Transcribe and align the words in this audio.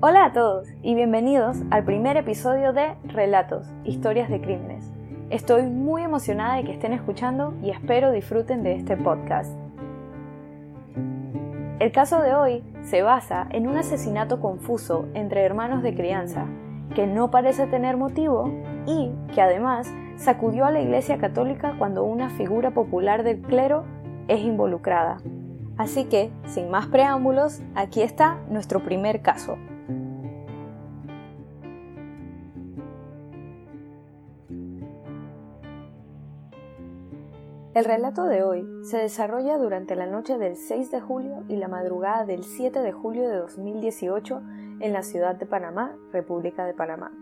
Hola 0.00 0.24
a 0.24 0.32
todos 0.32 0.66
y 0.82 0.96
bienvenidos 0.96 1.58
al 1.70 1.84
primer 1.84 2.16
episodio 2.16 2.72
de 2.72 2.96
Relatos, 3.04 3.68
Historias 3.84 4.28
de 4.28 4.40
Crímenes. 4.40 4.92
Estoy 5.30 5.62
muy 5.62 6.02
emocionada 6.02 6.56
de 6.56 6.64
que 6.64 6.72
estén 6.72 6.92
escuchando 6.92 7.54
y 7.62 7.70
espero 7.70 8.10
disfruten 8.10 8.64
de 8.64 8.74
este 8.74 8.96
podcast. 8.96 9.56
El 11.78 11.92
caso 11.92 12.20
de 12.22 12.34
hoy 12.34 12.64
se 12.82 13.02
basa 13.02 13.46
en 13.50 13.68
un 13.68 13.76
asesinato 13.76 14.40
confuso 14.40 15.06
entre 15.14 15.44
hermanos 15.44 15.84
de 15.84 15.94
crianza, 15.94 16.46
que 16.92 17.06
no 17.06 17.30
parece 17.30 17.68
tener 17.68 17.96
motivo 17.96 18.52
y 18.84 19.12
que 19.32 19.42
además 19.42 19.88
sacudió 20.16 20.64
a 20.64 20.72
la 20.72 20.80
Iglesia 20.80 21.18
Católica 21.18 21.76
cuando 21.78 22.02
una 22.02 22.30
figura 22.30 22.72
popular 22.72 23.22
del 23.22 23.42
clero 23.42 23.84
es 24.26 24.40
involucrada. 24.40 25.18
Así 25.78 26.06
que, 26.06 26.30
sin 26.46 26.70
más 26.70 26.88
preámbulos, 26.88 27.60
aquí 27.76 28.02
está 28.02 28.40
nuestro 28.50 28.82
primer 28.82 29.22
caso. 29.22 29.56
El 37.74 37.84
relato 37.84 38.24
de 38.24 38.42
hoy 38.42 38.66
se 38.82 38.98
desarrolla 38.98 39.56
durante 39.56 39.94
la 39.94 40.06
noche 40.06 40.36
del 40.36 40.56
6 40.56 40.90
de 40.90 41.00
julio 41.00 41.44
y 41.48 41.54
la 41.54 41.68
madrugada 41.68 42.24
del 42.24 42.42
7 42.42 42.80
de 42.80 42.90
julio 42.90 43.28
de 43.28 43.36
2018 43.36 44.42
en 44.80 44.92
la 44.92 45.04
ciudad 45.04 45.36
de 45.36 45.46
Panamá, 45.46 45.96
República 46.12 46.66
de 46.66 46.74
Panamá. 46.74 47.12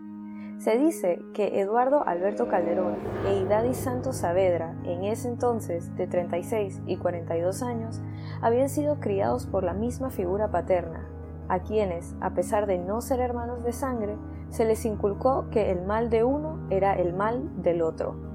Se 0.57 0.77
dice 0.77 1.21
que 1.33 1.59
Eduardo 1.59 2.07
Alberto 2.07 2.47
Calderón 2.47 2.95
e 3.25 3.37
Idadi 3.39 3.73
Santos 3.73 4.17
Saavedra, 4.17 4.75
en 4.83 5.03
ese 5.03 5.27
entonces 5.27 5.95
de 5.95 6.07
36 6.07 6.81
y 6.87 6.97
42 6.97 7.61
años, 7.61 8.01
habían 8.41 8.69
sido 8.69 8.99
criados 8.99 9.45
por 9.45 9.63
la 9.63 9.73
misma 9.73 10.09
figura 10.09 10.49
paterna, 10.49 11.07
a 11.47 11.59
quienes, 11.59 12.15
a 12.21 12.31
pesar 12.33 12.65
de 12.65 12.77
no 12.77 13.01
ser 13.01 13.19
hermanos 13.19 13.63
de 13.63 13.71
sangre, 13.71 14.17
se 14.49 14.65
les 14.65 14.83
inculcó 14.85 15.49
que 15.51 15.71
el 15.71 15.83
mal 15.85 16.09
de 16.09 16.23
uno 16.23 16.59
era 16.69 16.93
el 16.93 17.13
mal 17.13 17.61
del 17.61 17.81
otro 17.81 18.27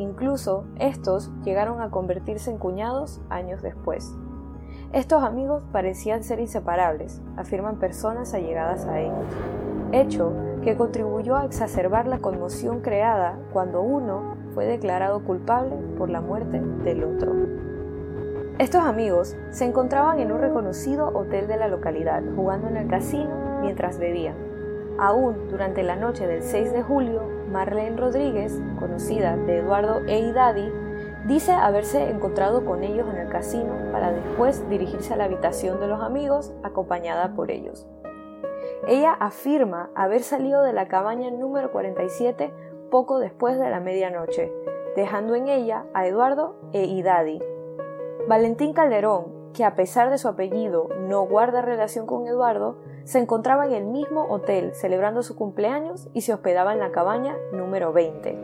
Incluso 0.00 0.64
estos 0.76 1.30
llegaron 1.44 1.82
a 1.82 1.90
convertirse 1.90 2.50
en 2.50 2.56
cuñados 2.56 3.20
años 3.28 3.60
después. 3.60 4.14
Estos 4.94 5.22
amigos 5.22 5.62
parecían 5.72 6.24
ser 6.24 6.40
inseparables, 6.40 7.20
afirman 7.36 7.78
personas 7.78 8.32
allegadas 8.32 8.86
a 8.86 8.98
ellos, 8.98 9.26
hecho 9.92 10.32
que 10.62 10.76
contribuyó 10.76 11.36
a 11.36 11.44
exacerbar 11.44 12.06
la 12.06 12.18
conmoción 12.18 12.80
creada 12.80 13.38
cuando 13.52 13.82
uno 13.82 14.36
fue 14.54 14.66
declarado 14.66 15.24
culpable 15.24 15.74
por 15.96 16.10
la 16.10 16.20
muerte 16.20 16.60
del 16.84 17.04
otro. 17.04 17.32
Estos 18.58 18.84
amigos 18.84 19.36
se 19.50 19.64
encontraban 19.64 20.20
en 20.20 20.32
un 20.32 20.40
reconocido 20.40 21.08
hotel 21.08 21.46
de 21.46 21.56
la 21.56 21.68
localidad, 21.68 22.22
jugando 22.36 22.68
en 22.68 22.76
el 22.76 22.88
casino 22.88 23.30
mientras 23.62 23.98
bebían. 23.98 24.36
Aún 24.98 25.48
durante 25.48 25.82
la 25.82 25.96
noche 25.96 26.26
del 26.26 26.42
6 26.42 26.72
de 26.72 26.82
julio, 26.82 27.22
Marlene 27.50 27.96
Rodríguez, 27.96 28.60
conocida 28.78 29.36
de 29.36 29.60
Eduardo 29.60 30.02
e 30.06 30.18
Idadi, 30.18 30.70
dice 31.26 31.52
haberse 31.52 32.10
encontrado 32.10 32.66
con 32.66 32.84
ellos 32.84 33.08
en 33.10 33.16
el 33.16 33.30
casino 33.30 33.72
para 33.92 34.12
después 34.12 34.68
dirigirse 34.68 35.14
a 35.14 35.16
la 35.16 35.24
habitación 35.24 35.80
de 35.80 35.86
los 35.86 36.02
amigos 36.02 36.52
acompañada 36.62 37.34
por 37.34 37.50
ellos. 37.50 37.88
Ella 38.86 39.12
afirma 39.12 39.90
haber 39.94 40.22
salido 40.22 40.62
de 40.62 40.72
la 40.72 40.88
cabaña 40.88 41.30
número 41.30 41.70
47 41.70 42.52
poco 42.90 43.18
después 43.18 43.58
de 43.58 43.70
la 43.70 43.80
medianoche, 43.80 44.52
dejando 44.96 45.34
en 45.34 45.48
ella 45.48 45.84
a 45.92 46.06
Eduardo 46.06 46.56
e 46.72 46.84
Idadi. 46.84 47.42
Valentín 48.26 48.72
Calderón, 48.72 49.52
que 49.52 49.64
a 49.64 49.74
pesar 49.74 50.10
de 50.10 50.18
su 50.18 50.28
apellido 50.28 50.88
no 51.00 51.26
guarda 51.26 51.62
relación 51.62 52.06
con 52.06 52.26
Eduardo, 52.26 52.78
se 53.04 53.18
encontraba 53.18 53.66
en 53.66 53.72
el 53.72 53.84
mismo 53.84 54.26
hotel 54.28 54.74
celebrando 54.74 55.22
su 55.22 55.36
cumpleaños 55.36 56.08
y 56.14 56.22
se 56.22 56.32
hospedaba 56.32 56.72
en 56.72 56.80
la 56.80 56.90
cabaña 56.90 57.36
número 57.52 57.92
20. 57.92 58.38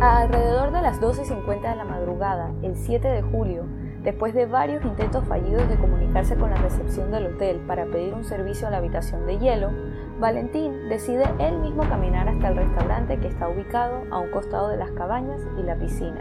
A 0.00 0.20
alrededor 0.20 0.70
de 0.70 0.80
las 0.80 1.00
12.50 1.00 1.70
de 1.70 1.76
la 1.76 1.84
madrugada, 1.84 2.52
el 2.62 2.76
7 2.76 3.08
de 3.08 3.22
julio, 3.22 3.64
después 4.02 4.34
de 4.34 4.46
varios 4.46 4.84
intentos 4.84 5.24
fallidos 5.26 5.68
de 5.68 5.76
comunicarse 5.76 6.36
con 6.36 6.50
la 6.50 6.56
recepción 6.56 7.10
del 7.10 7.26
hotel 7.26 7.60
para 7.66 7.86
pedir 7.86 8.14
un 8.14 8.24
servicio 8.24 8.66
a 8.66 8.70
la 8.70 8.78
habitación 8.78 9.26
de 9.26 9.38
hielo, 9.38 9.70
Valentín 10.18 10.88
decide 10.88 11.24
él 11.38 11.58
mismo 11.58 11.88
caminar 11.88 12.28
hasta 12.28 12.48
el 12.48 12.56
restaurante 12.56 13.18
que 13.18 13.28
está 13.28 13.48
ubicado 13.48 14.02
a 14.10 14.18
un 14.18 14.30
costado 14.30 14.68
de 14.68 14.76
las 14.76 14.90
cabañas 14.90 15.40
y 15.58 15.62
la 15.62 15.76
piscina. 15.76 16.20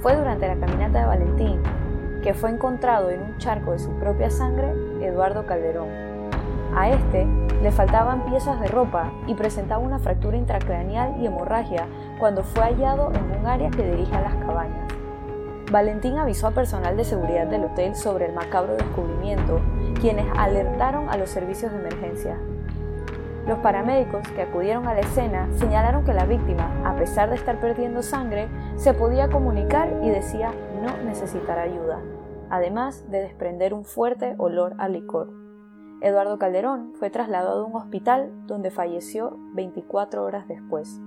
Fue 0.00 0.16
durante 0.16 0.48
la 0.48 0.56
caminata 0.56 1.00
de 1.00 1.06
Valentín 1.06 1.60
que 2.22 2.34
fue 2.34 2.50
encontrado 2.50 3.10
en 3.10 3.22
un 3.22 3.38
charco 3.38 3.72
de 3.72 3.78
su 3.78 3.90
propia 3.98 4.30
sangre 4.30 4.72
Eduardo 5.00 5.46
Calderón. 5.46 5.88
A 6.74 6.90
este 6.90 7.26
le 7.62 7.72
faltaban 7.72 8.24
piezas 8.26 8.60
de 8.60 8.68
ropa 8.68 9.12
y 9.26 9.34
presentaba 9.34 9.82
una 9.82 9.98
fractura 9.98 10.36
intracraneal 10.36 11.20
y 11.20 11.26
hemorragia 11.26 11.86
cuando 12.18 12.42
fue 12.42 12.62
hallado 12.62 13.12
en 13.12 13.40
un 13.40 13.46
área 13.46 13.70
que 13.70 13.90
dirige 13.90 14.14
a 14.14 14.22
las 14.22 14.34
cabañas. 14.36 14.89
Valentín 15.70 16.18
avisó 16.18 16.48
a 16.48 16.50
personal 16.50 16.96
de 16.96 17.04
seguridad 17.04 17.46
del 17.46 17.64
hotel 17.64 17.94
sobre 17.94 18.26
el 18.26 18.32
macabro 18.32 18.74
descubrimiento, 18.74 19.60
quienes 20.00 20.26
alertaron 20.36 21.08
a 21.08 21.16
los 21.16 21.30
servicios 21.30 21.70
de 21.70 21.78
emergencia. 21.78 22.36
Los 23.46 23.60
paramédicos 23.60 24.26
que 24.28 24.42
acudieron 24.42 24.88
a 24.88 24.94
la 24.94 25.00
escena 25.00 25.48
señalaron 25.56 26.04
que 26.04 26.12
la 26.12 26.26
víctima, 26.26 26.82
a 26.84 26.96
pesar 26.96 27.30
de 27.30 27.36
estar 27.36 27.60
perdiendo 27.60 28.02
sangre, 28.02 28.48
se 28.74 28.94
podía 28.94 29.30
comunicar 29.30 30.00
y 30.02 30.08
decía 30.10 30.52
no 30.82 31.04
necesitar 31.04 31.58
ayuda, 31.58 32.00
además 32.50 33.08
de 33.08 33.20
desprender 33.22 33.72
un 33.72 33.84
fuerte 33.84 34.34
olor 34.38 34.74
a 34.78 34.88
licor. 34.88 35.30
Eduardo 36.00 36.38
Calderón 36.38 36.94
fue 36.98 37.10
trasladado 37.10 37.62
a 37.62 37.66
un 37.66 37.76
hospital 37.76 38.32
donde 38.46 38.72
falleció 38.72 39.36
24 39.54 40.24
horas 40.24 40.48
después. 40.48 41.00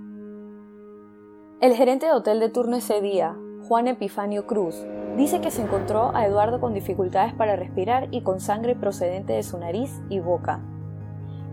El 1.60 1.74
gerente 1.74 2.06
de 2.06 2.12
hotel 2.12 2.40
de 2.40 2.48
turno 2.48 2.76
ese 2.76 3.00
día, 3.00 3.36
Juan 3.68 3.88
Epifanio 3.88 4.46
Cruz, 4.46 4.84
dice 5.16 5.40
que 5.40 5.50
se 5.50 5.62
encontró 5.62 6.14
a 6.14 6.26
Eduardo 6.26 6.60
con 6.60 6.74
dificultades 6.74 7.32
para 7.34 7.56
respirar 7.56 8.08
y 8.10 8.22
con 8.22 8.40
sangre 8.40 8.74
procedente 8.76 9.32
de 9.32 9.42
su 9.42 9.58
nariz 9.58 10.02
y 10.10 10.20
boca, 10.20 10.60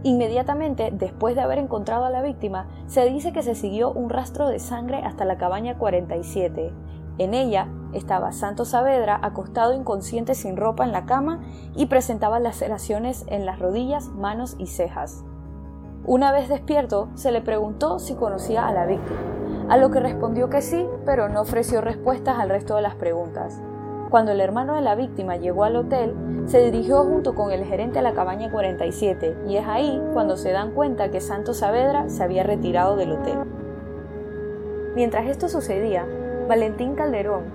Inmediatamente 0.04 0.90
después 0.92 1.36
de 1.36 1.42
haber 1.42 1.60
encontrado 1.60 2.06
a 2.06 2.10
la 2.10 2.24
víctima, 2.24 2.68
se 2.88 3.06
dice 3.06 3.32
que 3.32 3.44
se 3.44 3.54
siguió 3.54 3.92
un 3.92 4.10
rastro 4.10 4.48
de 4.48 4.58
sangre 4.58 4.98
hasta 5.04 5.26
la 5.26 5.38
cabaña 5.38 5.78
47. 5.78 6.74
En 7.20 7.34
ella 7.36 7.68
estaba 7.94 8.32
Santos 8.32 8.70
Saavedra 8.70 9.20
acostado 9.22 9.74
inconsciente 9.74 10.34
sin 10.34 10.58
ropa 10.58 10.86
en 10.86 10.92
la 10.92 11.06
cama 11.06 11.42
y 11.76 11.86
presentaba 11.86 12.40
laceraciones 12.40 13.26
en 13.28 13.46
las 13.46 13.60
rodillas, 13.60 14.08
manos 14.08 14.56
y 14.58 14.66
cejas. 14.68 15.24
Una 16.04 16.32
vez 16.32 16.50
despierto, 16.50 17.10
se 17.14 17.32
le 17.32 17.42
preguntó 17.42 18.00
si 18.00 18.16
conocía 18.16 18.68
a 18.68 18.74
la 18.74 18.88
víctima, 18.88 19.20
a 19.72 19.78
lo 19.78 19.90
que 19.90 20.02
respondió 20.02 20.50
que 20.50 20.62
sí, 20.62 20.86
pero 21.06 21.30
no 21.30 21.40
ofreció 21.40 21.80
respuestas 21.80 22.38
al 22.38 22.50
resto 22.50 22.76
de 22.76 22.82
las 22.82 22.96
preguntas. 22.96 23.62
Cuando 24.10 24.34
el 24.34 24.42
hermano 24.42 24.76
de 24.76 24.82
la 24.82 24.96
víctima 24.96 25.38
llegó 25.38 25.64
al 25.64 25.78
hotel, 25.78 26.14
se 26.46 26.60
dirigió 26.60 27.06
junto 27.06 27.36
con 27.36 27.54
el 27.54 27.64
gerente 27.64 28.00
a 28.00 28.02
la 28.02 28.12
cabaña 28.12 28.52
47 28.52 29.38
y 29.48 29.56
es 29.56 29.66
ahí 29.66 30.04
cuando 30.12 30.36
se 30.36 30.52
dan 30.52 30.74
cuenta 30.74 31.10
que 31.10 31.22
Santos 31.22 31.60
Saavedra 31.60 32.10
se 32.10 32.22
había 32.22 32.44
retirado 32.44 32.98
del 32.98 33.14
hotel. 33.14 33.38
Mientras 34.94 35.30
esto 35.30 35.48
sucedía, 35.48 36.06
Valentín 36.50 36.96
Calderón, 36.96 37.46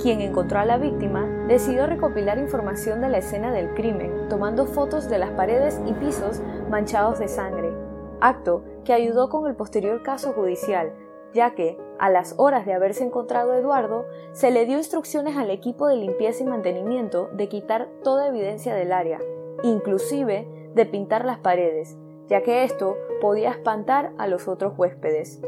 quien 0.00 0.22
encontró 0.22 0.60
a 0.60 0.64
la 0.64 0.78
víctima, 0.78 1.26
decidió 1.46 1.86
recopilar 1.86 2.38
información 2.38 3.02
de 3.02 3.10
la 3.10 3.18
escena 3.18 3.52
del 3.52 3.74
crimen, 3.74 4.30
tomando 4.30 4.64
fotos 4.64 5.10
de 5.10 5.18
las 5.18 5.32
paredes 5.32 5.78
y 5.84 5.92
pisos 5.92 6.40
manchados 6.70 7.18
de 7.18 7.28
sangre, 7.28 7.70
acto 8.22 8.64
que 8.82 8.94
ayudó 8.94 9.28
con 9.28 9.46
el 9.46 9.54
posterior 9.54 10.02
caso 10.02 10.32
judicial, 10.32 10.94
ya 11.36 11.54
que, 11.54 11.78
a 11.98 12.10
las 12.10 12.34
horas 12.38 12.66
de 12.66 12.72
haberse 12.72 13.04
encontrado 13.04 13.54
Eduardo, 13.54 14.06
se 14.32 14.50
le 14.50 14.66
dio 14.66 14.78
instrucciones 14.78 15.36
al 15.36 15.50
equipo 15.50 15.86
de 15.86 15.96
limpieza 15.96 16.42
y 16.42 16.46
mantenimiento 16.46 17.28
de 17.32 17.48
quitar 17.48 17.88
toda 18.02 18.26
evidencia 18.26 18.74
del 18.74 18.90
área, 18.90 19.20
inclusive 19.62 20.48
de 20.74 20.86
pintar 20.86 21.24
las 21.24 21.38
paredes, 21.38 21.96
ya 22.26 22.42
que 22.42 22.64
esto 22.64 22.96
podía 23.20 23.50
espantar 23.50 24.12
a 24.18 24.26
los 24.26 24.48
otros 24.48 24.72
huéspedes. 24.76 25.40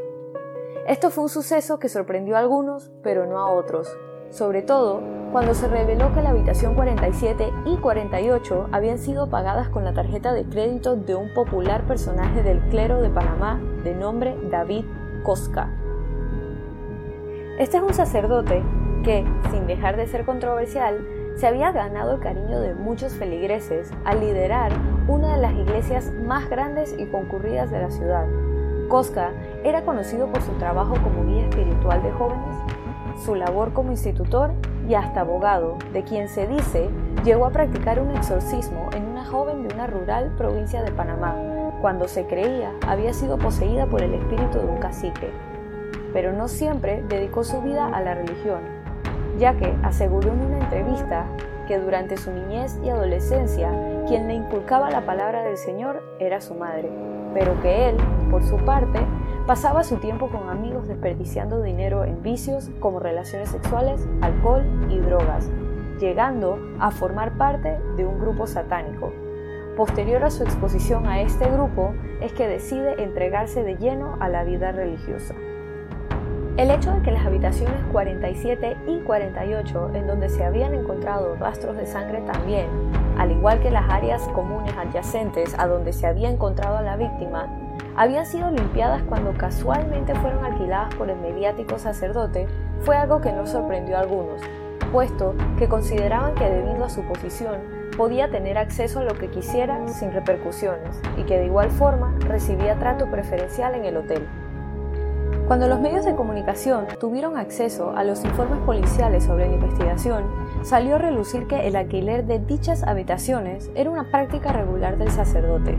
Esto 0.87 1.09
fue 1.09 1.25
un 1.25 1.29
suceso 1.29 1.79
que 1.79 1.89
sorprendió 1.89 2.35
a 2.35 2.39
algunos, 2.39 2.91
pero 3.03 3.25
no 3.25 3.39
a 3.39 3.51
otros, 3.51 3.89
sobre 4.29 4.61
todo 4.61 5.01
cuando 5.31 5.53
se 5.53 5.67
reveló 5.67 6.13
que 6.13 6.21
la 6.21 6.31
habitación 6.31 6.73
47 6.73 7.51
y 7.65 7.77
48 7.77 8.69
habían 8.71 8.97
sido 8.97 9.29
pagadas 9.29 9.69
con 9.69 9.83
la 9.83 9.93
tarjeta 9.93 10.33
de 10.33 10.45
crédito 10.45 10.95
de 10.95 11.15
un 11.15 11.33
popular 11.33 11.85
personaje 11.85 12.41
del 12.41 12.59
clero 12.69 13.01
de 13.01 13.09
Panamá 13.09 13.61
de 13.83 13.93
nombre 13.93 14.35
David 14.49 14.85
Cosca. 15.23 15.69
Este 17.57 17.77
es 17.77 17.83
un 17.83 17.93
sacerdote 17.93 18.63
que, 19.03 19.25
sin 19.51 19.67
dejar 19.67 19.97
de 19.97 20.07
ser 20.07 20.25
controversial, 20.25 21.05
se 21.35 21.47
había 21.47 21.71
ganado 21.71 22.15
el 22.15 22.19
cariño 22.19 22.59
de 22.59 22.73
muchos 22.73 23.13
feligreses 23.13 23.91
al 24.05 24.19
liderar 24.19 24.71
una 25.07 25.35
de 25.35 25.41
las 25.41 25.53
iglesias 25.53 26.11
más 26.25 26.49
grandes 26.49 26.95
y 26.97 27.05
concurridas 27.05 27.71
de 27.71 27.81
la 27.81 27.91
ciudad. 27.91 28.27
Cosca 28.89 29.31
era 29.63 29.83
conocido 29.83 30.27
por 30.27 30.41
su 30.41 30.51
trabajo 30.53 30.95
como 31.03 31.25
guía 31.25 31.43
espiritual 31.43 32.01
de 32.03 32.11
jóvenes, 32.11 32.55
su 33.23 33.35
labor 33.35 33.73
como 33.73 33.91
institutor 33.91 34.51
y 34.89 34.95
hasta 34.95 35.21
abogado, 35.21 35.77
de 35.93 36.03
quien 36.03 36.27
se 36.27 36.47
dice 36.47 36.89
llegó 37.23 37.45
a 37.45 37.51
practicar 37.51 37.99
un 37.99 38.09
exorcismo 38.15 38.89
en 38.93 39.05
una 39.05 39.23
joven 39.23 39.67
de 39.67 39.73
una 39.73 39.85
rural 39.85 40.33
provincia 40.35 40.81
de 40.81 40.91
Panamá, 40.91 41.35
cuando 41.79 42.07
se 42.07 42.25
creía 42.25 42.73
había 42.87 43.13
sido 43.13 43.37
poseída 43.37 43.85
por 43.85 44.01
el 44.01 44.15
espíritu 44.15 44.57
de 44.57 44.65
un 44.65 44.79
cacique. 44.79 45.29
Pero 46.11 46.33
no 46.33 46.47
siempre 46.47 47.03
dedicó 47.07 47.43
su 47.43 47.61
vida 47.61 47.87
a 47.87 48.01
la 48.01 48.15
religión, 48.15 48.61
ya 49.37 49.55
que 49.55 49.75
aseguró 49.83 50.31
en 50.31 50.41
una 50.41 50.59
entrevista 50.59 51.27
que 51.67 51.77
durante 51.77 52.17
su 52.17 52.31
niñez 52.31 52.79
y 52.83 52.89
adolescencia 52.89 53.69
quien 54.07 54.27
le 54.27 54.33
inculcaba 54.33 54.89
la 54.89 55.05
palabra 55.05 55.43
del 55.43 55.57
Señor 55.57 56.01
era 56.19 56.41
su 56.41 56.55
madre, 56.55 56.89
pero 57.33 57.59
que 57.61 57.89
él, 57.89 57.97
por 58.29 58.43
su 58.43 58.57
parte, 58.57 58.99
pasaba 59.45 59.83
su 59.83 59.97
tiempo 59.97 60.29
con 60.29 60.49
amigos 60.49 60.87
desperdiciando 60.87 61.61
dinero 61.61 62.03
en 62.03 62.21
vicios 62.21 62.69
como 62.79 62.99
relaciones 62.99 63.49
sexuales, 63.49 64.07
alcohol 64.21 64.63
y 64.89 64.99
drogas, 64.99 65.49
llegando 65.99 66.59
a 66.79 66.91
formar 66.91 67.37
parte 67.37 67.79
de 67.97 68.05
un 68.05 68.19
grupo 68.19 68.47
satánico. 68.47 69.11
Posterior 69.75 70.23
a 70.23 70.29
su 70.29 70.43
exposición 70.43 71.07
a 71.07 71.21
este 71.21 71.49
grupo 71.49 71.93
es 72.21 72.33
que 72.33 72.47
decide 72.47 73.01
entregarse 73.01 73.63
de 73.63 73.77
lleno 73.77 74.17
a 74.19 74.27
la 74.27 74.43
vida 74.43 74.71
religiosa. 74.71 75.33
El 76.57 76.71
hecho 76.71 76.91
de 76.91 77.01
que 77.01 77.11
las 77.11 77.25
habitaciones 77.25 77.79
47 77.93 78.75
y 78.87 78.99
48, 78.99 79.91
en 79.93 80.07
donde 80.07 80.27
se 80.27 80.43
habían 80.43 80.73
encontrado 80.73 81.35
rastros 81.37 81.77
de 81.77 81.85
sangre 81.85 82.19
también, 82.21 82.67
al 83.19 83.31
igual 83.33 83.59
que 83.59 83.69
las 83.69 83.89
áreas 83.89 84.21
comunes 84.29 84.73
adyacentes 84.77 85.53
a 85.59 85.67
donde 85.67 85.91
se 85.91 86.07
había 86.07 86.29
encontrado 86.29 86.77
a 86.77 86.81
la 86.81 86.95
víctima, 86.95 87.47
habían 87.97 88.25
sido 88.25 88.49
limpiadas 88.49 89.03
cuando 89.03 89.33
casualmente 89.33 90.15
fueron 90.15 90.45
alquiladas 90.45 90.95
por 90.95 91.09
el 91.09 91.19
mediático 91.19 91.77
sacerdote, 91.77 92.47
fue 92.79 92.95
algo 92.95 93.19
que 93.19 93.33
no 93.33 93.45
sorprendió 93.45 93.97
a 93.97 93.99
algunos, 93.99 94.41
puesto 94.93 95.35
que 95.57 95.67
consideraban 95.67 96.33
que 96.35 96.49
debido 96.49 96.85
a 96.85 96.89
su 96.89 97.01
posición 97.03 97.57
podía 97.97 98.31
tener 98.31 98.57
acceso 98.57 98.99
a 98.99 99.03
lo 99.03 99.15
que 99.15 99.29
quisiera 99.29 99.85
sin 99.89 100.13
repercusiones 100.13 101.01
y 101.17 101.23
que 101.23 101.37
de 101.37 101.47
igual 101.47 101.69
forma 101.71 102.15
recibía 102.21 102.79
trato 102.79 103.11
preferencial 103.11 103.75
en 103.75 103.83
el 103.83 103.97
hotel. 103.97 104.25
Cuando 105.49 105.67
los 105.67 105.81
medios 105.81 106.05
de 106.05 106.15
comunicación 106.15 106.85
tuvieron 107.01 107.35
acceso 107.35 107.91
a 107.97 108.03
los 108.05 108.23
informes 108.23 108.59
policiales 108.59 109.25
sobre 109.25 109.47
la 109.47 109.55
investigación, 109.55 110.23
salió 110.63 110.95
a 110.95 110.99
relucir 110.99 111.47
que 111.47 111.67
el 111.67 111.75
alquiler 111.75 112.25
de 112.25 112.39
dichas 112.39 112.83
habitaciones 112.83 113.69
era 113.75 113.89
una 113.89 114.11
práctica 114.11 114.51
regular 114.51 114.97
del 114.97 115.11
sacerdote, 115.11 115.77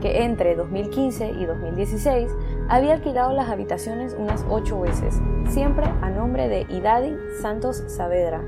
que 0.00 0.24
entre 0.24 0.56
2015 0.56 1.30
y 1.32 1.44
2016 1.44 2.30
había 2.68 2.94
alquilado 2.94 3.32
las 3.32 3.48
habitaciones 3.48 4.16
unas 4.18 4.44
ocho 4.48 4.80
veces, 4.80 5.20
siempre 5.48 5.86
a 6.02 6.10
nombre 6.10 6.48
de 6.48 6.66
Idadi 6.68 7.16
Santos 7.40 7.84
Saavedra. 7.86 8.40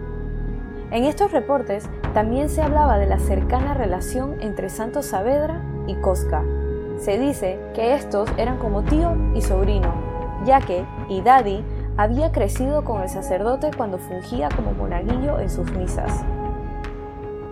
En 0.91 1.05
estos 1.05 1.33
reportes 1.33 1.89
también 2.15 2.49
se 2.49 2.63
hablaba 2.63 2.99
de 2.99 3.07
la 3.07 3.19
cercana 3.19 3.75
relación 3.75 4.37
entre 4.41 4.71
Santos 4.71 5.07
Saavedra 5.07 5.63
y 5.87 5.95
Cosca. 5.97 6.43
Se 6.99 7.19
dice 7.19 7.59
que 7.75 7.95
estos 7.95 8.29
eran 8.39 8.59
como 8.59 8.83
tío 8.83 9.15
y 9.35 9.43
sobrino, 9.43 9.93
ya 10.45 10.61
que 10.61 10.85
Idadi 11.09 11.63
había 11.99 12.31
crecido 12.31 12.85
con 12.85 13.03
el 13.03 13.09
sacerdote 13.09 13.73
cuando 13.77 13.99
fungía 13.99 14.49
como 14.55 14.73
monaguillo 14.73 15.41
en 15.41 15.51
sus 15.51 15.71
misas. 15.73 16.25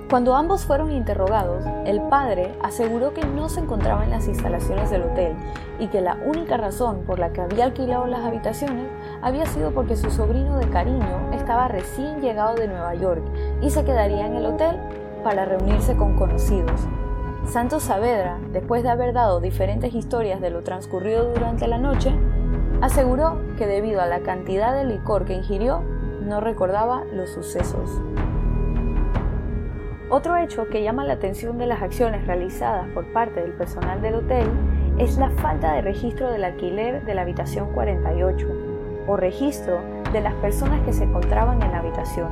Cuando 0.08 0.36
ambos 0.36 0.64
fueron 0.64 0.92
interrogados, 0.92 1.64
el 1.84 2.00
padre 2.02 2.54
aseguró 2.62 3.12
que 3.12 3.26
no 3.26 3.48
se 3.48 3.58
encontraba 3.58 4.04
en 4.04 4.10
las 4.10 4.28
instalaciones 4.28 4.88
del 4.88 5.02
hotel 5.02 5.34
y 5.80 5.88
que 5.88 6.00
la 6.00 6.16
única 6.24 6.56
razón 6.56 7.02
por 7.04 7.18
la 7.18 7.32
que 7.32 7.40
había 7.40 7.64
alquilado 7.64 8.06
las 8.06 8.24
habitaciones 8.24 8.86
había 9.20 9.46
sido 9.46 9.72
porque 9.72 9.96
su 9.96 10.12
sobrino 10.12 10.58
de 10.58 10.70
cariño 10.70 11.32
estaba 11.32 11.66
recién 11.66 12.20
llegado 12.20 12.54
de 12.54 12.68
Nueva 12.68 12.94
York 12.94 13.24
y 13.62 13.70
se 13.70 13.84
quedaría 13.84 14.28
en 14.28 14.36
el 14.36 14.46
hotel 14.46 14.76
para 15.24 15.44
reunirse 15.44 15.96
con 15.96 16.14
conocidos. 16.14 16.82
Santos 17.48 17.82
Saavedra, 17.82 18.38
después 18.52 18.84
de 18.84 18.90
haber 18.90 19.12
dado 19.12 19.40
diferentes 19.40 19.92
historias 19.92 20.40
de 20.40 20.50
lo 20.50 20.62
transcurrido 20.62 21.32
durante 21.32 21.66
la 21.66 21.78
noche, 21.78 22.12
Aseguró 22.80 23.38
que 23.56 23.66
debido 23.66 24.02
a 24.02 24.06
la 24.06 24.20
cantidad 24.20 24.74
de 24.74 24.84
licor 24.84 25.24
que 25.24 25.32
ingirió, 25.32 25.82
no 26.20 26.40
recordaba 26.40 27.04
los 27.12 27.30
sucesos. 27.30 28.02
Otro 30.10 30.36
hecho 30.36 30.68
que 30.68 30.82
llama 30.82 31.04
la 31.04 31.14
atención 31.14 31.58
de 31.58 31.66
las 31.66 31.82
acciones 31.82 32.26
realizadas 32.26 32.86
por 32.90 33.12
parte 33.12 33.40
del 33.40 33.52
personal 33.52 34.02
del 34.02 34.16
hotel 34.16 34.46
es 34.98 35.16
la 35.16 35.30
falta 35.30 35.72
de 35.72 35.82
registro 35.82 36.30
del 36.30 36.44
alquiler 36.44 37.04
de 37.04 37.14
la 37.14 37.22
habitación 37.22 37.72
48 37.72 38.46
o 39.08 39.16
registro 39.16 39.80
de 40.12 40.20
las 40.20 40.34
personas 40.34 40.80
que 40.84 40.92
se 40.92 41.04
encontraban 41.04 41.62
en 41.62 41.72
la 41.72 41.78
habitación, 41.78 42.28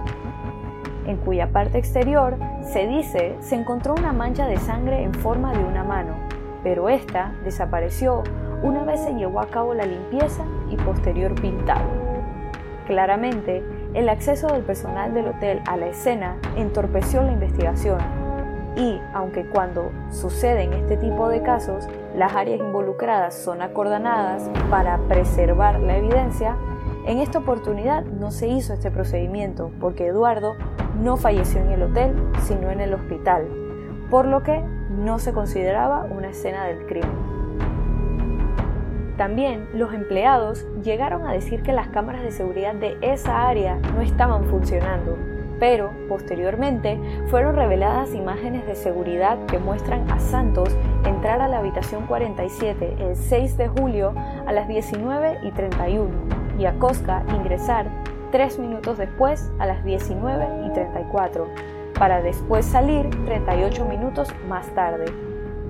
en 1.06 1.16
cuya 1.16 1.48
parte 1.48 1.78
exterior 1.78 2.36
se 2.62 2.86
dice 2.86 3.36
se 3.40 3.56
encontró 3.56 3.94
una 3.94 4.12
mancha 4.12 4.46
de 4.46 4.58
sangre 4.58 5.02
en 5.02 5.14
forma 5.14 5.52
de 5.52 5.64
una 5.64 5.84
mano, 5.84 6.14
pero 6.62 6.88
esta 6.88 7.34
desapareció 7.44 8.22
una 8.64 8.82
vez 8.82 9.00
se 9.00 9.14
llevó 9.14 9.40
a 9.40 9.48
cabo 9.48 9.74
la 9.74 9.84
limpieza 9.84 10.42
y 10.70 10.76
posterior 10.76 11.34
pintado. 11.34 11.84
Claramente, 12.86 13.62
el 13.92 14.08
acceso 14.08 14.46
del 14.46 14.62
personal 14.62 15.12
del 15.12 15.28
hotel 15.28 15.60
a 15.66 15.76
la 15.76 15.88
escena 15.88 16.38
entorpeció 16.56 17.22
la 17.22 17.32
investigación 17.32 17.98
y, 18.74 18.98
aunque 19.12 19.44
cuando 19.44 19.92
suceden 20.10 20.72
este 20.72 20.96
tipo 20.96 21.28
de 21.28 21.42
casos, 21.42 21.86
las 22.16 22.34
áreas 22.34 22.58
involucradas 22.58 23.34
son 23.34 23.60
acordonadas 23.60 24.50
para 24.70 24.96
preservar 25.08 25.78
la 25.80 25.98
evidencia, 25.98 26.56
en 27.06 27.18
esta 27.18 27.40
oportunidad 27.40 28.02
no 28.04 28.30
se 28.30 28.48
hizo 28.48 28.72
este 28.72 28.90
procedimiento 28.90 29.72
porque 29.78 30.06
Eduardo 30.06 30.56
no 31.02 31.18
falleció 31.18 31.60
en 31.60 31.70
el 31.70 31.82
hotel, 31.82 32.14
sino 32.40 32.70
en 32.70 32.80
el 32.80 32.94
hospital, 32.94 33.46
por 34.10 34.24
lo 34.24 34.42
que 34.42 34.64
no 34.88 35.18
se 35.18 35.34
consideraba 35.34 36.04
una 36.04 36.30
escena 36.30 36.64
del 36.64 36.86
crimen. 36.86 37.43
También 39.16 39.68
los 39.72 39.94
empleados 39.94 40.66
llegaron 40.82 41.26
a 41.26 41.32
decir 41.32 41.62
que 41.62 41.72
las 41.72 41.88
cámaras 41.88 42.22
de 42.22 42.32
seguridad 42.32 42.74
de 42.74 42.96
esa 43.00 43.48
área 43.48 43.76
no 43.94 44.00
estaban 44.00 44.44
funcionando, 44.46 45.16
pero 45.60 45.92
posteriormente 46.08 46.98
fueron 47.28 47.54
reveladas 47.54 48.12
imágenes 48.12 48.66
de 48.66 48.74
seguridad 48.74 49.38
que 49.46 49.58
muestran 49.58 50.10
a 50.10 50.18
Santos 50.18 50.76
entrar 51.04 51.40
a 51.40 51.48
la 51.48 51.58
habitación 51.58 52.06
47 52.06 52.96
el 52.98 53.14
6 53.14 53.56
de 53.56 53.68
julio 53.68 54.14
a 54.46 54.52
las 54.52 54.66
19 54.66 55.38
y 55.44 55.50
31 55.52 56.10
y 56.58 56.66
a 56.66 56.72
Cosca 56.80 57.22
ingresar 57.36 57.86
tres 58.32 58.58
minutos 58.58 58.98
después 58.98 59.52
a 59.60 59.66
las 59.66 59.84
19 59.84 60.66
y 60.66 60.72
34 60.72 61.48
para 61.96 62.20
después 62.20 62.66
salir 62.66 63.08
38 63.26 63.84
minutos 63.84 64.34
más 64.48 64.66
tarde, 64.74 65.04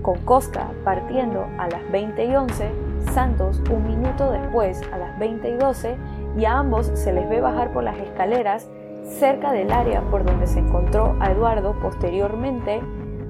con 0.00 0.18
Cosca 0.20 0.70
partiendo 0.82 1.46
a 1.58 1.68
las 1.68 1.90
20 1.92 2.24
y 2.24 2.34
11 2.34 2.83
Santos 3.12 3.62
un 3.70 3.86
minuto 3.86 4.30
después, 4.30 4.80
a 4.92 4.98
las 4.98 5.18
20 5.18 5.48
y 5.48 5.56
12, 5.56 5.96
y 6.36 6.44
a 6.44 6.58
ambos 6.58 6.86
se 6.94 7.12
les 7.12 7.28
ve 7.28 7.40
bajar 7.40 7.72
por 7.72 7.84
las 7.84 7.96
escaleras 7.98 8.68
cerca 9.04 9.52
del 9.52 9.72
área 9.72 10.02
por 10.10 10.24
donde 10.24 10.46
se 10.46 10.60
encontró 10.60 11.16
a 11.20 11.30
Eduardo 11.30 11.78
posteriormente, 11.80 12.80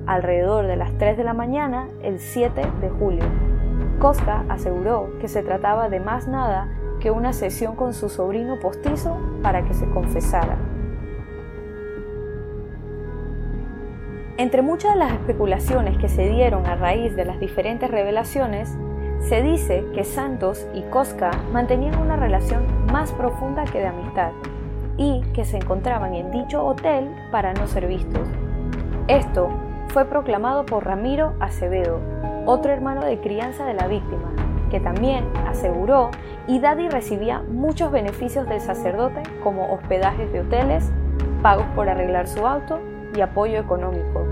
alrededor 0.06 0.66
de 0.66 0.76
las 0.76 0.96
3 0.98 1.16
de 1.16 1.24
la 1.24 1.34
mañana, 1.34 1.88
el 2.02 2.20
7 2.20 2.62
de 2.80 2.90
julio. 2.90 3.24
Cosca 3.98 4.44
aseguró 4.48 5.18
que 5.20 5.28
se 5.28 5.42
trataba 5.42 5.88
de 5.88 6.00
más 6.00 6.28
nada 6.28 6.68
que 7.00 7.10
una 7.10 7.32
sesión 7.32 7.76
con 7.76 7.92
su 7.92 8.08
sobrino 8.08 8.58
postizo 8.60 9.16
para 9.42 9.64
que 9.64 9.74
se 9.74 9.88
confesara. 9.90 10.56
Entre 14.36 14.62
muchas 14.62 14.94
de 14.94 14.98
las 14.98 15.12
especulaciones 15.12 15.96
que 15.96 16.08
se 16.08 16.28
dieron 16.28 16.66
a 16.66 16.74
raíz 16.74 17.14
de 17.14 17.24
las 17.24 17.38
diferentes 17.38 17.88
revelaciones, 17.88 18.76
se 19.28 19.42
dice 19.42 19.86
que 19.94 20.04
Santos 20.04 20.66
y 20.74 20.82
Cosca 20.82 21.30
mantenían 21.50 21.98
una 21.98 22.16
relación 22.16 22.66
más 22.92 23.10
profunda 23.12 23.64
que 23.64 23.78
de 23.78 23.86
amistad 23.86 24.32
y 24.98 25.22
que 25.32 25.46
se 25.46 25.56
encontraban 25.56 26.14
en 26.14 26.30
dicho 26.30 26.64
hotel 26.64 27.10
para 27.30 27.54
no 27.54 27.66
ser 27.66 27.86
vistos. 27.86 28.28
Esto 29.08 29.48
fue 29.88 30.04
proclamado 30.04 30.66
por 30.66 30.84
Ramiro 30.84 31.32
Acevedo, 31.40 32.00
otro 32.44 32.70
hermano 32.70 33.02
de 33.02 33.18
crianza 33.18 33.64
de 33.64 33.72
la 33.72 33.88
víctima, 33.88 34.30
que 34.70 34.78
también 34.78 35.24
aseguró 35.48 36.10
y 36.46 36.60
Daddy 36.60 36.90
recibía 36.90 37.40
muchos 37.40 37.90
beneficios 37.90 38.46
del 38.46 38.60
sacerdote 38.60 39.22
como 39.42 39.72
hospedajes 39.72 40.30
de 40.32 40.40
hoteles, 40.40 40.90
pagos 41.42 41.66
por 41.74 41.88
arreglar 41.88 42.28
su 42.28 42.46
auto 42.46 42.78
y 43.16 43.22
apoyo 43.22 43.58
económico. 43.58 44.26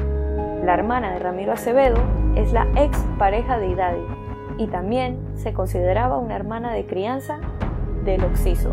La 0.65 0.75
hermana 0.75 1.13
de 1.13 1.19
Ramiro 1.19 1.53
Acevedo 1.53 1.97
es 2.37 2.53
la 2.53 2.67
ex 2.77 2.99
pareja 3.19 3.59
de 3.59 3.69
Idadi 3.69 4.22
y 4.59 4.67
también 4.67 5.19
se 5.37 5.53
consideraba 5.53 6.19
una 6.19 6.37
hermana 6.37 6.73
de 6.73 6.87
crianza 6.87 7.39
del 8.05 8.25
Oxiso. 8.25 8.73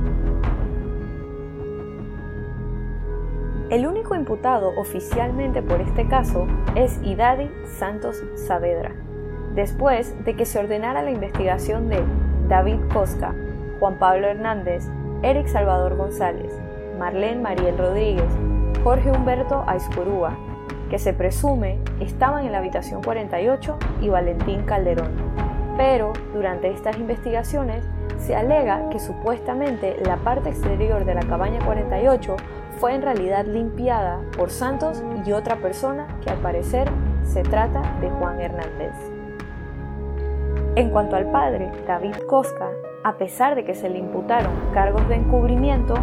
El 3.70 3.86
único 3.86 4.16
imputado 4.16 4.72
oficialmente 4.80 5.62
por 5.62 5.80
este 5.82 6.08
caso 6.08 6.48
es 6.76 7.00
Idadi 7.04 7.52
Santos 7.78 8.24
Saavedra, 8.36 8.92
después 9.54 10.16
de 10.26 10.36
que 10.36 10.46
se 10.46 10.58
ordenara 10.58 11.04
la 11.04 11.12
investigación 11.12 11.88
de 11.88 12.04
David 12.48 12.80
Cosca, 12.92 13.36
Juan 13.80 14.00
Pablo 14.00 14.28
Hernández, 14.28 14.90
Eric 15.22 15.48
Salvador 15.48 15.96
González, 15.96 16.52
Marlene 16.98 17.42
Mariel 17.42 17.78
Rodríguez, 17.78 18.32
Jorge 18.84 19.12
Humberto 19.12 19.64
Aizcorúa, 19.68 20.36
que 20.90 20.98
se 20.98 21.14
presume 21.14 21.78
estaban 22.00 22.46
en 22.46 22.52
la 22.52 22.58
habitación 22.58 23.04
48, 23.04 23.78
y 24.02 24.10
Valentín 24.10 24.64
Calderón. 24.64 25.39
Pero 25.80 26.12
durante 26.34 26.70
estas 26.70 26.98
investigaciones 26.98 27.86
se 28.18 28.36
alega 28.36 28.90
que 28.90 29.00
supuestamente 29.00 29.96
la 30.06 30.18
parte 30.18 30.50
exterior 30.50 31.06
de 31.06 31.16
la 31.16 31.22
cabaña 31.22 31.64
48 31.64 32.36
fue 32.82 32.96
en 32.96 33.02
realidad 33.02 33.46
limpiada 33.46 34.20
por 34.38 34.50
Santos 34.50 35.02
y 35.26 35.32
otra 35.32 35.56
persona 35.56 36.06
que 36.22 36.32
al 36.32 36.40
parecer 36.40 36.90
se 37.24 37.44
trata 37.44 37.82
de 38.02 38.10
Juan 38.10 38.42
Hernández. 38.42 38.92
En 40.76 40.90
cuanto 40.90 41.16
al 41.16 41.32
padre, 41.32 41.72
David 41.88 42.16
Cosca, 42.28 42.68
a 43.06 43.14
pesar 43.14 43.56
de 43.56 43.64
que 43.64 43.74
se 43.74 43.90
le 43.90 44.00
imputaron 44.00 44.52
cargos 44.74 45.08
de 45.08 45.16
encubrimiento, 45.16 45.94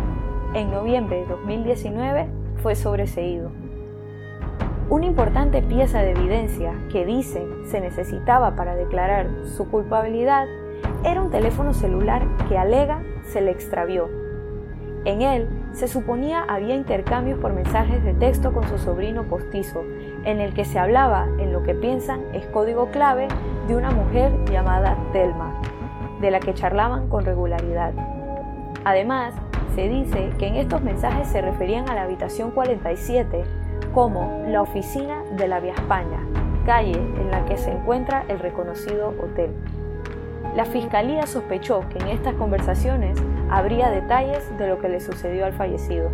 en 0.54 0.70
noviembre 0.70 1.18
de 1.18 1.26
2019 1.26 2.26
fue 2.62 2.76
sobreseído. 2.76 3.50
Una 4.88 5.06
importante 5.06 5.62
pieza 5.62 6.00
de 6.00 6.12
evidencia 6.12 6.72
que 6.92 7.04
dicen 7.04 7.66
se 7.66 7.80
necesitaba 7.80 8.54
para 8.54 8.76
declarar 8.76 9.26
su 9.44 9.68
culpabilidad 9.68 10.46
era 11.04 11.20
un 11.20 11.32
teléfono 11.32 11.74
celular 11.74 12.22
que 12.48 12.56
alega 12.56 13.02
se 13.24 13.40
le 13.40 13.50
extravió. 13.50 14.08
En 15.04 15.22
él 15.22 15.48
se 15.72 15.88
suponía 15.88 16.44
había 16.44 16.76
intercambios 16.76 17.40
por 17.40 17.52
mensajes 17.52 18.04
de 18.04 18.14
texto 18.14 18.52
con 18.52 18.68
su 18.68 18.78
sobrino 18.78 19.24
postizo, 19.24 19.82
en 20.24 20.40
el 20.40 20.54
que 20.54 20.64
se 20.64 20.78
hablaba 20.78 21.26
en 21.40 21.52
lo 21.52 21.64
que 21.64 21.74
piensan 21.74 22.20
es 22.32 22.46
código 22.46 22.92
clave 22.92 23.26
de 23.66 23.74
una 23.74 23.90
mujer 23.90 24.32
llamada 24.52 24.96
Telma, 25.12 25.60
de 26.20 26.30
la 26.30 26.38
que 26.38 26.54
charlaban 26.54 27.08
con 27.08 27.24
regularidad. 27.24 27.92
Además, 28.84 29.34
se 29.74 29.88
dice 29.88 30.30
que 30.38 30.46
en 30.46 30.54
estos 30.54 30.80
mensajes 30.80 31.26
se 31.26 31.42
referían 31.42 31.88
a 31.88 31.96
la 31.96 32.04
habitación 32.04 32.52
47 32.52 33.65
como 33.94 34.44
la 34.46 34.62
oficina 34.62 35.22
de 35.36 35.48
la 35.48 35.60
Vía 35.60 35.74
España, 35.74 36.20
calle 36.64 36.96
en 36.96 37.30
la 37.30 37.44
que 37.44 37.56
se 37.56 37.70
encuentra 37.72 38.24
el 38.28 38.38
reconocido 38.38 39.14
hotel. 39.22 39.50
La 40.54 40.64
fiscalía 40.64 41.26
sospechó 41.26 41.84
que 41.90 41.98
en 41.98 42.08
estas 42.08 42.34
conversaciones 42.34 43.18
habría 43.50 43.90
detalles 43.90 44.56
de 44.58 44.68
lo 44.68 44.78
que 44.78 44.88
le 44.88 45.00
sucedió 45.00 45.46
al 45.46 45.52
fallecido. 45.52 46.10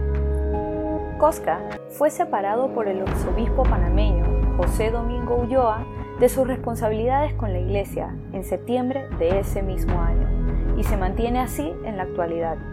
Cosca 1.18 1.60
fue 1.90 2.10
separado 2.10 2.74
por 2.74 2.88
el 2.88 3.02
arzobispo 3.02 3.62
panameño 3.62 4.56
José 4.56 4.90
Domingo 4.90 5.36
Ulloa 5.36 5.86
de 6.18 6.28
sus 6.28 6.46
responsabilidades 6.46 7.34
con 7.34 7.52
la 7.52 7.60
iglesia 7.60 8.14
en 8.32 8.44
septiembre 8.44 9.06
de 9.18 9.40
ese 9.40 9.62
mismo 9.62 10.00
año 10.00 10.28
y 10.76 10.84
se 10.84 10.96
mantiene 10.96 11.38
así 11.38 11.72
en 11.84 11.96
la 11.96 12.04
actualidad. 12.04 12.71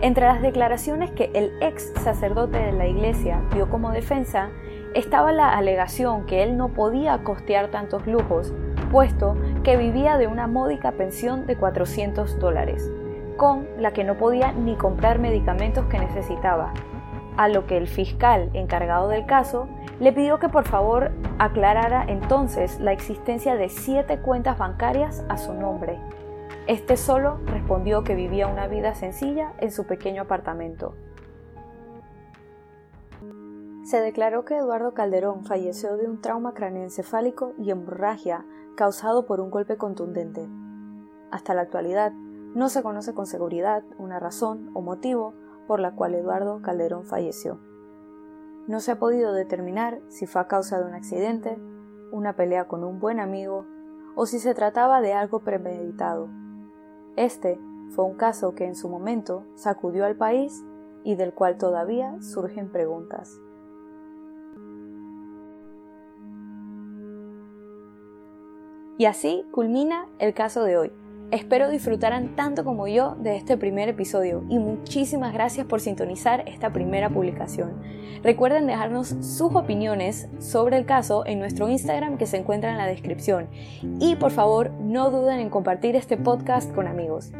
Entre 0.00 0.26
las 0.26 0.42
declaraciones 0.42 1.10
que 1.12 1.30
el 1.34 1.52
ex 1.60 1.92
sacerdote 2.02 2.58
de 2.58 2.72
la 2.72 2.86
iglesia 2.86 3.40
dio 3.54 3.70
como 3.70 3.90
defensa 3.90 4.50
estaba 4.94 5.32
la 5.32 5.56
alegación 5.56 6.26
que 6.26 6.42
él 6.42 6.56
no 6.56 6.68
podía 6.68 7.22
costear 7.24 7.68
tantos 7.68 8.06
lujos, 8.06 8.52
puesto 8.90 9.36
que 9.62 9.76
vivía 9.76 10.18
de 10.18 10.26
una 10.26 10.46
módica 10.46 10.92
pensión 10.92 11.46
de 11.46 11.56
400 11.56 12.38
dólares, 12.38 12.90
con 13.36 13.66
la 13.78 13.92
que 13.92 14.04
no 14.04 14.16
podía 14.16 14.52
ni 14.52 14.76
comprar 14.76 15.18
medicamentos 15.18 15.86
que 15.86 15.98
necesitaba, 15.98 16.74
a 17.36 17.48
lo 17.48 17.66
que 17.66 17.76
el 17.76 17.88
fiscal 17.88 18.50
encargado 18.52 19.08
del 19.08 19.26
caso 19.26 19.68
le 20.00 20.12
pidió 20.12 20.38
que 20.38 20.48
por 20.48 20.64
favor 20.64 21.12
aclarara 21.38 22.04
entonces 22.06 22.78
la 22.78 22.92
existencia 22.92 23.56
de 23.56 23.68
siete 23.68 24.18
cuentas 24.18 24.58
bancarias 24.58 25.24
a 25.28 25.36
su 25.38 25.54
nombre, 25.54 25.98
este 26.66 26.96
solo 26.96 27.40
respondió 27.44 28.04
que 28.04 28.14
vivía 28.14 28.46
una 28.46 28.66
vida 28.68 28.94
sencilla 28.94 29.52
en 29.58 29.70
su 29.70 29.84
pequeño 29.84 30.22
apartamento. 30.22 30.94
Se 33.82 34.00
declaró 34.00 34.46
que 34.46 34.56
Eduardo 34.56 34.94
Calderón 34.94 35.44
falleció 35.44 35.98
de 35.98 36.08
un 36.08 36.22
trauma 36.22 36.54
craneoencefálico 36.54 37.52
y 37.58 37.70
hemorragia 37.70 38.46
causado 38.76 39.26
por 39.26 39.42
un 39.42 39.50
golpe 39.50 39.76
contundente. 39.76 40.48
Hasta 41.30 41.52
la 41.52 41.62
actualidad, 41.62 42.12
no 42.12 42.70
se 42.70 42.82
conoce 42.82 43.12
con 43.12 43.26
seguridad 43.26 43.84
una 43.98 44.18
razón 44.18 44.70
o 44.72 44.80
motivo 44.80 45.34
por 45.66 45.80
la 45.80 45.94
cual 45.94 46.14
Eduardo 46.14 46.62
Calderón 46.62 47.04
falleció. 47.04 47.58
No 48.66 48.80
se 48.80 48.92
ha 48.92 48.98
podido 48.98 49.34
determinar 49.34 50.00
si 50.08 50.26
fue 50.26 50.40
a 50.40 50.48
causa 50.48 50.78
de 50.78 50.86
un 50.86 50.94
accidente, 50.94 51.58
una 52.10 52.36
pelea 52.36 52.68
con 52.68 52.84
un 52.84 53.00
buen 53.00 53.20
amigo 53.20 53.66
o 54.14 54.24
si 54.24 54.38
se 54.38 54.54
trataba 54.54 55.02
de 55.02 55.12
algo 55.12 55.40
premeditado 55.40 56.30
este 57.16 57.58
fue 57.90 58.04
un 58.04 58.14
caso 58.14 58.54
que 58.54 58.64
en 58.64 58.74
su 58.74 58.88
momento 58.88 59.44
sacudió 59.54 60.04
al 60.04 60.16
país 60.16 60.64
y 61.04 61.14
del 61.16 61.32
cual 61.32 61.58
todavía 61.58 62.20
surgen 62.22 62.70
preguntas. 62.70 63.40
Y 68.96 69.06
así 69.06 69.44
culmina 69.50 70.06
el 70.18 70.34
caso 70.34 70.64
de 70.64 70.76
hoy. 70.76 70.92
Espero 71.30 71.68
disfrutaran 71.68 72.36
tanto 72.36 72.64
como 72.64 72.86
yo 72.86 73.16
de 73.16 73.36
este 73.36 73.56
primer 73.56 73.88
episodio 73.88 74.44
y 74.48 74.58
muchísimas 74.58 75.32
gracias 75.32 75.66
por 75.66 75.80
sintonizar 75.80 76.44
esta 76.46 76.72
primera 76.72 77.10
publicación. 77.10 77.82
Recuerden 78.22 78.66
dejarnos 78.66 79.08
sus 79.08 79.54
opiniones 79.54 80.28
sobre 80.38 80.76
el 80.76 80.86
caso 80.86 81.26
en 81.26 81.38
nuestro 81.38 81.68
Instagram 81.68 82.18
que 82.18 82.26
se 82.26 82.36
encuentra 82.36 82.70
en 82.70 82.78
la 82.78 82.86
descripción 82.86 83.48
y 84.00 84.16
por 84.16 84.30
favor 84.30 84.70
no 84.80 85.10
duden 85.10 85.40
en 85.40 85.50
compartir 85.50 85.96
este 85.96 86.16
podcast 86.16 86.72
con 86.74 86.86
amigos. 86.86 87.32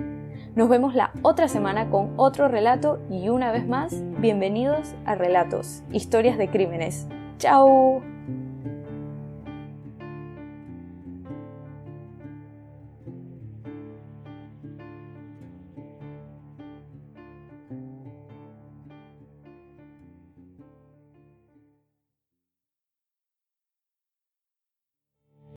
Nos 0.55 0.69
vemos 0.69 0.95
la 0.95 1.13
otra 1.23 1.49
semana 1.49 1.91
con 1.91 2.15
otro 2.17 2.49
relato 2.49 3.01
y 3.11 3.29
una 3.29 3.51
vez 3.51 3.67
más, 3.67 3.95
bienvenidos 4.21 4.95
a 5.05 5.15
Relatos, 5.15 5.83
historias 5.91 6.39
de 6.39 6.49
crímenes. 6.49 7.09
¡Chao! 7.39 8.14